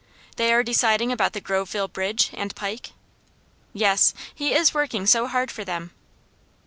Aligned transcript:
"They 0.37 0.51
are 0.51 0.63
deciding 0.63 1.11
about 1.11 1.33
the 1.33 1.39
Groveville 1.39 1.89
bridge, 1.89 2.31
and 2.33 2.55
pike?" 2.55 2.93
"Yes. 3.71 4.15
He 4.33 4.51
is 4.51 4.73
working 4.73 5.05
so 5.05 5.27
hard 5.27 5.51
for 5.51 5.63
them." 5.63 5.91